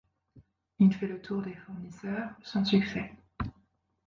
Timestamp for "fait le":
0.95-1.21